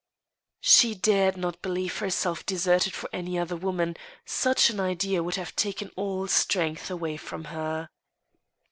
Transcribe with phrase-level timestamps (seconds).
[0.37, 5.35] *' She dared not believe herself deserted for any other woman; such an idea v^ould
[5.35, 7.87] have taken all strength away from her.